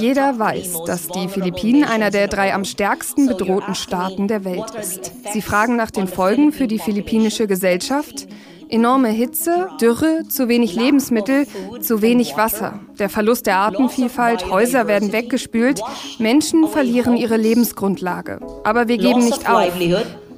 [0.00, 5.12] Jeder weiß, dass die Philippinen einer der drei am stärksten bedrohten Staaten der Welt ist.
[5.32, 8.26] Sie fragen nach den Folgen für die philippinische Gesellschaft.
[8.68, 11.46] Enorme Hitze, Dürre, zu wenig Lebensmittel,
[11.80, 12.80] zu wenig Wasser.
[12.98, 15.80] Der Verlust der Artenvielfalt, Häuser werden weggespült,
[16.18, 18.40] Menschen verlieren ihre Lebensgrundlage.
[18.64, 19.64] Aber wir geben nicht auf.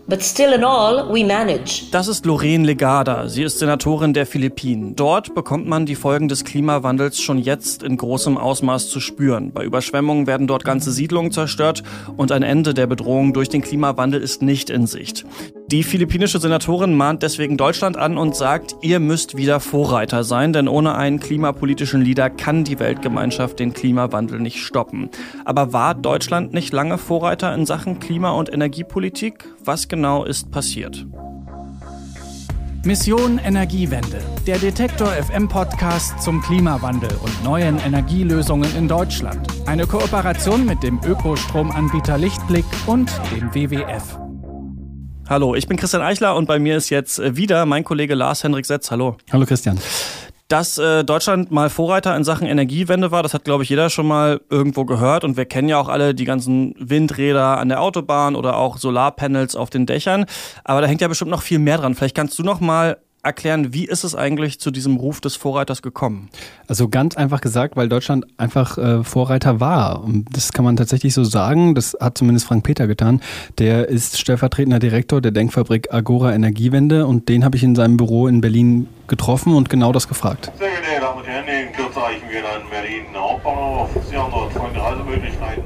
[0.08, 1.90] But still in all, we manage.
[1.90, 3.28] Das ist Lorraine Legada.
[3.28, 4.94] Sie ist Senatorin der Philippinen.
[4.94, 9.50] Dort bekommt man die Folgen des Klimawandels schon jetzt in großem Ausmaß zu spüren.
[9.50, 11.82] Bei Überschwemmungen werden dort ganze Siedlungen zerstört
[12.16, 15.26] und ein Ende der Bedrohung durch den Klimawandel ist nicht in Sicht.
[15.68, 20.68] Die philippinische Senatorin mahnt deswegen Deutschland an und sagt, ihr müsst wieder Vorreiter sein, denn
[20.68, 25.10] ohne einen klimapolitischen Leader kann die Weltgemeinschaft den Klimawandel nicht stoppen.
[25.44, 29.44] Aber war Deutschland nicht lange Vorreiter in Sachen Klima- und Energiepolitik?
[29.64, 31.04] Was genau ist passiert?
[32.84, 39.48] Mission Energiewende, der Detektor FM Podcast zum Klimawandel und neuen Energielösungen in Deutschland.
[39.66, 44.25] Eine Kooperation mit dem Ökostromanbieter Lichtblick und dem WWF.
[45.28, 48.44] Hallo, ich bin Christian Eichler und bei mir ist jetzt äh, wieder mein Kollege Lars
[48.44, 48.92] Henrik Setz.
[48.92, 49.16] Hallo.
[49.32, 49.76] Hallo Christian.
[50.46, 54.06] Dass äh, Deutschland mal Vorreiter in Sachen Energiewende war, das hat, glaube ich, jeder schon
[54.06, 55.24] mal irgendwo gehört.
[55.24, 59.56] Und wir kennen ja auch alle die ganzen Windräder an der Autobahn oder auch Solarpanels
[59.56, 60.26] auf den Dächern.
[60.62, 61.96] Aber da hängt ja bestimmt noch viel mehr dran.
[61.96, 65.82] Vielleicht kannst du noch mal erklären, wie ist es eigentlich zu diesem Ruf des Vorreiters
[65.82, 66.30] gekommen?
[66.68, 70.02] Also ganz einfach gesagt, weil Deutschland einfach äh, Vorreiter war.
[70.02, 71.74] Und das kann man tatsächlich so sagen.
[71.74, 73.20] Das hat zumindest Frank Peter getan.
[73.58, 78.28] Der ist stellvertretender Direktor der Denkfabrik Agora Energiewende und den habe ich in seinem Büro
[78.28, 80.50] in Berlin getroffen und genau das gefragt.
[80.58, 83.90] Sehr geehrte Damen und Herren, in Kürze erreichen wir dann Berlin Hauptbahnhof.
[84.08, 85.64] Sie haben dort folgende Reisemöglichkeiten.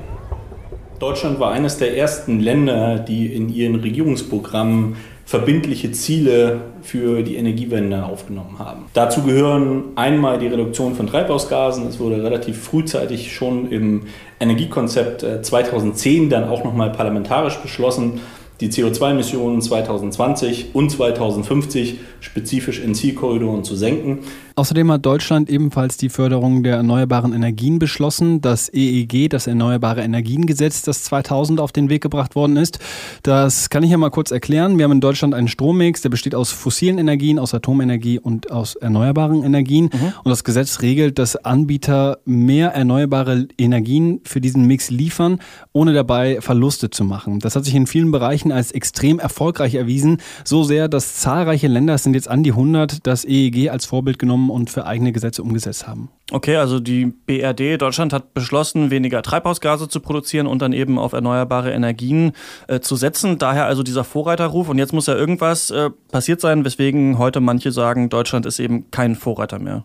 [0.99, 4.97] Deutschland war eines der ersten Länder, die in ihren Regierungsprogrammen
[5.31, 8.87] verbindliche Ziele für die Energiewende aufgenommen haben.
[8.95, 11.87] Dazu gehören einmal die Reduktion von Treibhausgasen.
[11.87, 14.07] Es wurde relativ frühzeitig schon im
[14.41, 18.23] Energiekonzept 2010 äh, dann auch nochmal parlamentarisch beschlossen,
[18.61, 24.25] die CO2-Emissionen 2020 und 2050 spezifisch in Zielkorridoren zu senken.
[24.57, 28.41] Außerdem hat Deutschland ebenfalls die Förderung der erneuerbaren Energien beschlossen.
[28.41, 32.79] Das EEG, das Erneuerbare Energiengesetz, das 2000 auf den Weg gebracht worden ist.
[33.23, 34.79] Das kann ich ja mal kurz erklären.
[34.79, 38.75] Wir haben in Deutschland einen Strommix, der besteht aus fossilen Energien, aus Atomenergie und aus
[38.77, 39.91] erneuerbaren Energien.
[39.93, 40.13] Mhm.
[40.25, 45.39] Und das Gesetz regelt, dass Anbieter mehr erneuerbare Energien für diesen Mix liefern,
[45.73, 47.39] ohne dabei Verluste zu machen.
[47.41, 50.19] Das hat sich in vielen Bereichen als extrem erfolgreich erwiesen.
[50.45, 54.19] So sehr, dass zahlreiche Länder, es sind jetzt an die 100, das EEG als Vorbild
[54.19, 56.09] genommen und für eigene Gesetze umgesetzt haben.
[56.31, 61.13] Okay, also die BRD Deutschland hat beschlossen, weniger Treibhausgase zu produzieren und dann eben auf
[61.13, 62.33] erneuerbare Energien
[62.69, 63.39] äh, zu setzen.
[63.39, 64.69] Daher also dieser Vorreiterruf.
[64.69, 68.91] Und jetzt muss ja irgendwas äh, passiert sein, weswegen heute manche sagen, Deutschland ist eben
[68.91, 69.83] kein Vorreiter mehr.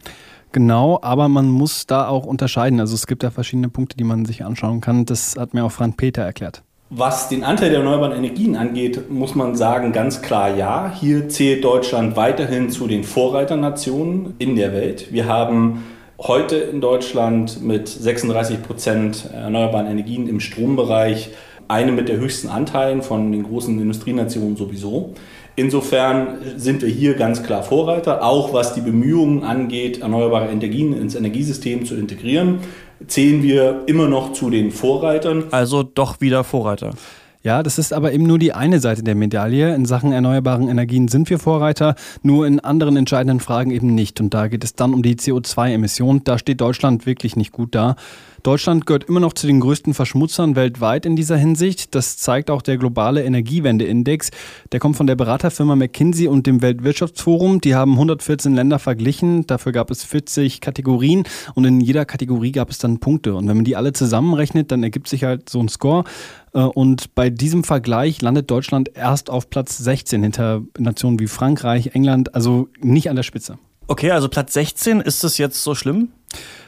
[0.51, 2.79] Genau, aber man muss da auch unterscheiden.
[2.79, 5.03] Also es gibt da verschiedene Punkte, die man sich anschauen kann.
[5.05, 6.63] Das hat mir auch Frank Peter erklärt.
[6.91, 10.93] Was den Anteil der erneuerbaren Energien angeht, muss man sagen, ganz klar ja.
[10.93, 15.11] Hier zählt Deutschland weiterhin zu den Vorreiternationen in der Welt.
[15.11, 15.83] Wir haben
[16.19, 21.31] heute in Deutschland mit 36 Prozent erneuerbaren Energien im Strombereich
[21.67, 25.15] eine mit der höchsten Anteilen von den großen Industrienationen sowieso.
[25.55, 31.15] Insofern sind wir hier ganz klar Vorreiter, auch was die Bemühungen angeht, erneuerbare Energien ins
[31.15, 32.59] Energiesystem zu integrieren
[33.07, 35.45] zählen wir immer noch zu den Vorreitern.
[35.51, 36.93] Also doch wieder Vorreiter.
[37.43, 39.75] Ja, das ist aber eben nur die eine Seite der Medaille.
[39.75, 41.93] In Sachen erneuerbaren Energien sind wir Vorreiter,
[42.23, 44.19] nur in anderen entscheidenden Fragen eben nicht.
[44.19, 46.23] Und da geht es dann um die CO2-Emissionen.
[46.23, 47.97] Da steht Deutschland wirklich nicht gut da.
[48.45, 51.95] Deutschland gehört immer noch zu den größten Verschmutzern weltweit in dieser Hinsicht.
[51.95, 54.29] Das zeigt auch der globale Energiewendeindex.
[54.71, 57.59] Der kommt von der Beraterfirma McKinsey und dem Weltwirtschaftsforum.
[57.59, 59.47] Die haben 114 Länder verglichen.
[59.47, 61.23] Dafür gab es 40 Kategorien
[61.55, 63.33] und in jeder Kategorie gab es dann Punkte.
[63.33, 66.03] Und wenn man die alle zusammenrechnet, dann ergibt sich halt so ein Score.
[66.53, 71.95] Äh, und bei diesem Vergleich landet Deutschland erst auf Platz 16 hinter Nationen wie Frankreich,
[71.95, 73.57] England, also nicht an der Spitze.
[73.87, 76.09] Okay, also Platz 16, ist das jetzt so schlimm?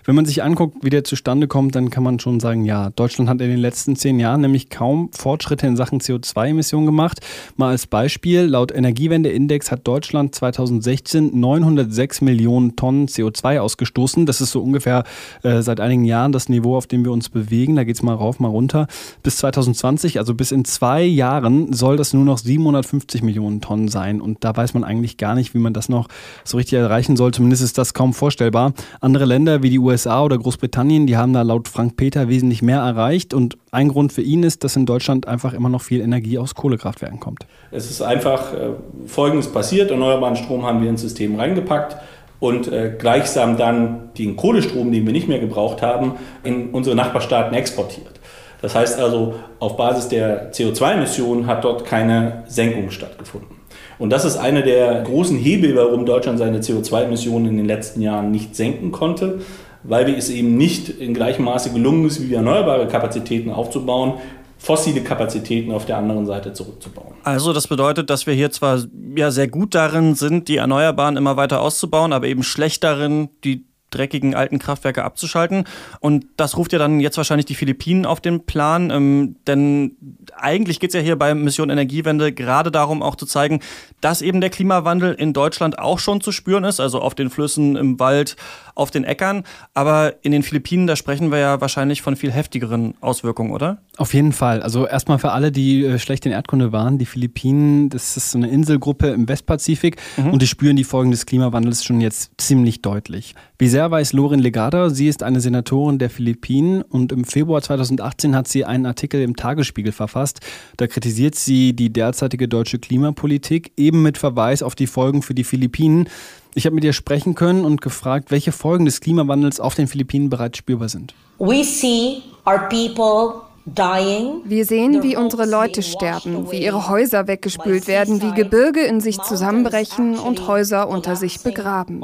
[0.07, 3.29] Wenn man sich anguckt, wie der zustande kommt, dann kann man schon sagen, ja, Deutschland
[3.29, 7.19] hat in den letzten zehn Jahren nämlich kaum Fortschritte in Sachen CO2-Emissionen gemacht.
[7.57, 14.25] Mal als Beispiel, laut Energiewendeindex hat Deutschland 2016 906 Millionen Tonnen CO2 ausgestoßen.
[14.25, 15.03] Das ist so ungefähr
[15.43, 17.75] äh, seit einigen Jahren das Niveau, auf dem wir uns bewegen.
[17.75, 18.87] Da geht es mal rauf, mal runter.
[19.23, 24.21] Bis 2020, also bis in zwei Jahren, soll das nur noch 750 Millionen Tonnen sein.
[24.21, 26.07] Und da weiß man eigentlich gar nicht, wie man das noch
[26.45, 27.33] so richtig erreichen soll.
[27.33, 28.71] Zumindest ist das kaum vorstellbar.
[29.01, 32.61] Andere Länder wie die USA USA oder Großbritannien, die haben da laut Frank Peter wesentlich
[32.61, 33.33] mehr erreicht.
[33.33, 36.55] Und ein Grund für ihn ist, dass in Deutschland einfach immer noch viel Energie aus
[36.55, 37.45] Kohlekraftwerken kommt.
[37.71, 38.69] Es ist einfach äh,
[39.05, 39.91] Folgendes passiert.
[39.91, 41.97] Erneuerbaren Strom haben wir ins System reingepackt.
[42.39, 46.13] und äh, gleichsam dann den Kohlestrom, den wir nicht mehr gebraucht haben,
[46.43, 48.19] in unsere Nachbarstaaten exportiert.
[48.61, 53.56] Das heißt also, auf Basis der CO2-Emissionen hat dort keine Senkung stattgefunden.
[53.99, 58.31] Und das ist einer der großen Hebel, warum Deutschland seine CO2-Emissionen in den letzten Jahren
[58.31, 59.39] nicht senken konnte,
[59.83, 64.15] weil es eben nicht in gleichem Maße gelungen ist, wie erneuerbare Kapazitäten aufzubauen,
[64.57, 67.13] fossile Kapazitäten auf der anderen Seite zurückzubauen.
[67.23, 68.83] Also das bedeutet, dass wir hier zwar
[69.15, 73.65] ja sehr gut darin sind, die Erneuerbaren immer weiter auszubauen, aber eben schlecht darin, die
[73.89, 75.65] dreckigen alten Kraftwerke abzuschalten.
[75.99, 78.91] Und das ruft ja dann jetzt wahrscheinlich die Philippinen auf den Plan.
[78.91, 79.95] Ähm, denn
[80.35, 83.61] eigentlich geht es ja hier bei Mission Energiewende gerade darum, auch zu zeigen,
[84.01, 87.75] dass eben der Klimawandel in Deutschland auch schon zu spüren ist, also auf den Flüssen,
[87.75, 88.35] im Wald,
[88.75, 89.43] auf den Äckern.
[89.73, 93.77] Aber in den Philippinen, da sprechen wir ja wahrscheinlich von viel heftigeren Auswirkungen, oder?
[93.97, 94.61] Auf jeden Fall.
[94.61, 98.37] Also erstmal für alle, die äh, schlecht in Erdkunde waren, die Philippinen, das ist so
[98.37, 100.33] eine Inselgruppe im Westpazifik mhm.
[100.33, 103.33] und die spüren die Folgen des Klimawandels schon jetzt ziemlich deutlich.
[103.57, 104.89] Wie sehr weiß Lorin Legada?
[104.89, 109.35] Sie ist eine Senatorin der Philippinen und im Februar 2018 hat sie einen Artikel im
[109.35, 110.39] Tagesspiegel verfasst.
[110.77, 115.43] Da kritisiert sie die derzeitige deutsche Klimapolitik, eben mit Verweis auf die Folgen für die
[115.43, 116.09] Philippinen.
[116.55, 120.31] Ich habe mit ihr sprechen können und gefragt, welche Folgen des Klimawandels auf den Philippinen
[120.31, 121.13] bereits spürbar sind.
[121.37, 128.21] We see our people wir sehen, wie unsere Leute sterben, wie ihre Häuser weggespült werden,
[128.21, 132.01] wie Gebirge in sich zusammenbrechen und Häuser unter sich begraben.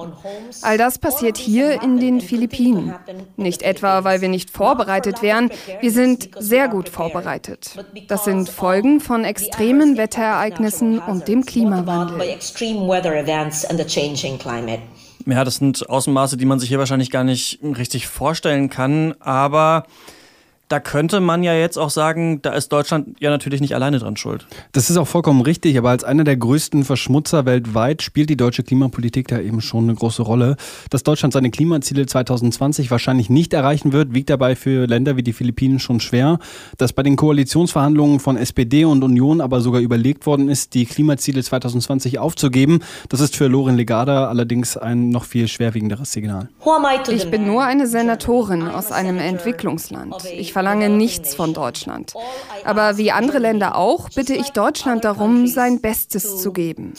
[0.61, 2.93] All das passiert hier in den Philippinen.
[3.37, 7.77] Nicht etwa, weil wir nicht vorbereitet wären, wir sind sehr gut vorbereitet.
[8.09, 12.37] Das sind Folgen von extremen Wetterereignissen und dem Klimawandel.
[15.25, 19.85] Ja, das sind Außenmaße, die man sich hier wahrscheinlich gar nicht richtig vorstellen kann, aber
[20.73, 24.17] da könnte man ja jetzt auch sagen, da ist Deutschland ja natürlich nicht alleine dran
[24.17, 24.47] schuld.
[24.71, 28.63] Das ist auch vollkommen richtig, aber als einer der größten Verschmutzer weltweit spielt die deutsche
[28.63, 30.55] Klimapolitik da eben schon eine große Rolle.
[30.89, 35.33] Dass Deutschland seine Klimaziele 2020 wahrscheinlich nicht erreichen wird, wiegt dabei für Länder wie die
[35.33, 36.39] Philippinen schon schwer.
[36.79, 41.43] Dass bei den Koalitionsverhandlungen von SPD und Union aber sogar überlegt worden ist, die Klimaziele
[41.43, 42.79] 2020 aufzugeben,
[43.09, 46.49] das ist für Loren Legada allerdings ein noch viel schwerwiegenderes Signal.
[47.11, 50.15] Ich bin nur eine Senatorin aus einem Entwicklungsland.
[50.35, 52.13] Ich verlange nichts von Deutschland.
[52.63, 56.93] Aber wie andere Länder auch, bitte ich Deutschland darum, sein Bestes zu geben.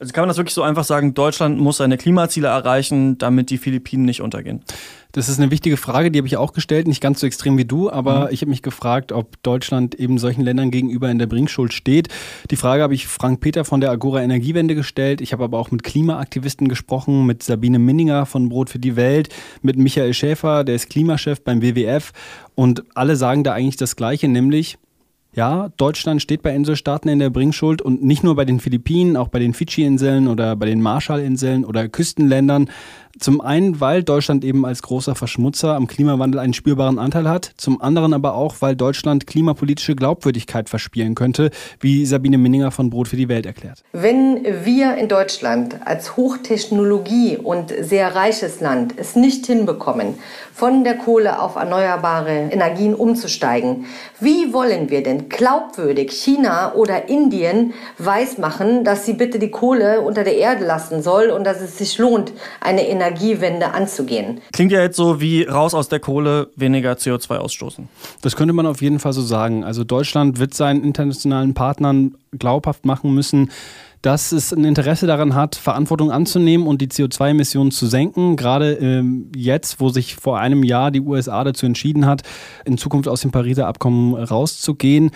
[0.00, 3.58] Also kann man das wirklich so einfach sagen, Deutschland muss seine Klimaziele erreichen, damit die
[3.58, 4.62] Philippinen nicht untergehen?
[5.10, 7.64] Das ist eine wichtige Frage, die habe ich auch gestellt, nicht ganz so extrem wie
[7.64, 8.28] du, aber mhm.
[8.30, 12.08] ich habe mich gefragt, ob Deutschland eben solchen Ländern gegenüber in der Bringschuld steht.
[12.50, 15.20] Die Frage habe ich Frank Peter von der Agora Energiewende gestellt.
[15.20, 19.30] Ich habe aber auch mit Klimaaktivisten gesprochen, mit Sabine Minninger von Brot für die Welt,
[19.62, 22.12] mit Michael Schäfer, der ist Klimachef beim WWF
[22.54, 24.78] und alle sagen da eigentlich das Gleiche, nämlich
[25.34, 29.28] ja, Deutschland steht bei Inselstaaten in der Bringschuld und nicht nur bei den Philippinen, auch
[29.28, 32.70] bei den Fidschi-Inseln oder bei den Marshallinseln oder Küstenländern.
[33.18, 37.80] Zum einen, weil Deutschland eben als großer Verschmutzer am Klimawandel einen spürbaren Anteil hat, zum
[37.80, 41.50] anderen aber auch, weil Deutschland klimapolitische Glaubwürdigkeit verspielen könnte,
[41.80, 43.82] wie Sabine Minninger von Brot für die Welt erklärt.
[43.92, 50.14] Wenn wir in Deutschland als Hochtechnologie und sehr reiches Land es nicht hinbekommen,
[50.52, 53.86] von der Kohle auf erneuerbare Energien umzusteigen,
[54.20, 60.24] wie wollen wir denn glaubwürdig China oder Indien weismachen, dass sie bitte die Kohle unter
[60.24, 64.40] der Erde lassen soll und dass es sich lohnt, eine Energie Energiewende anzugehen.
[64.52, 67.88] Klingt ja jetzt so wie raus aus der Kohle, weniger CO2 ausstoßen.
[68.22, 69.64] Das könnte man auf jeden Fall so sagen.
[69.64, 73.50] Also Deutschland wird seinen internationalen Partnern glaubhaft machen müssen,
[74.02, 78.36] dass es ein Interesse daran hat, Verantwortung anzunehmen und die CO2-Emissionen zu senken.
[78.36, 82.22] Gerade ähm, jetzt, wo sich vor einem Jahr die USA dazu entschieden hat,
[82.64, 85.10] in Zukunft aus dem Pariser Abkommen rauszugehen.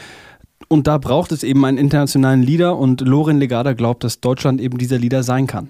[0.73, 4.79] Und da braucht es eben einen internationalen Leader und Lorin Legada glaubt, dass Deutschland eben
[4.79, 5.69] dieser Leader sein kann.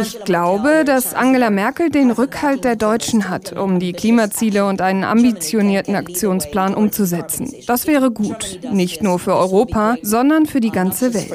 [0.00, 5.02] Ich glaube, dass Angela Merkel den Rückhalt der Deutschen hat, um die Klimaziele und einen
[5.02, 7.52] ambitionierten Aktionsplan umzusetzen.
[7.66, 11.32] Das wäre gut, nicht nur für Europa, sondern für die ganze Welt.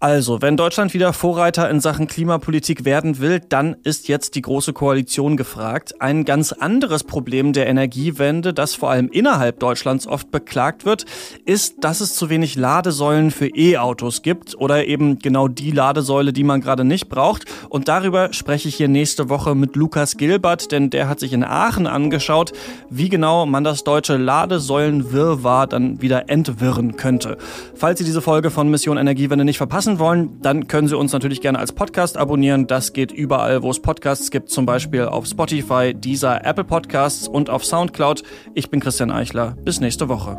[0.00, 4.72] Also, wenn Deutschland wieder Vorreiter in Sachen Klimapolitik werden will, dann ist jetzt die Große
[4.72, 6.00] Koalition gefragt.
[6.00, 11.06] Ein ganz anderes Problem der Energiewende, das vor allem innerhalb Deutschlands oft beklagt wird,
[11.44, 16.32] ist ist, dass es zu wenig Ladesäulen für E-Autos gibt oder eben genau die Ladesäule,
[16.32, 17.44] die man gerade nicht braucht.
[17.68, 21.44] Und darüber spreche ich hier nächste Woche mit Lukas Gilbert, denn der hat sich in
[21.44, 22.52] Aachen angeschaut,
[22.88, 27.36] wie genau man das deutsche Ladesäulenwirrwarr dann wieder entwirren könnte.
[27.74, 31.42] Falls Sie diese Folge von Mission Energiewende nicht verpassen wollen, dann können Sie uns natürlich
[31.42, 32.68] gerne als Podcast abonnieren.
[32.68, 37.50] Das geht überall, wo es Podcasts gibt, zum Beispiel auf Spotify, dieser Apple Podcasts und
[37.50, 38.22] auf Soundcloud.
[38.54, 39.56] Ich bin Christian Eichler.
[39.62, 40.38] Bis nächste Woche.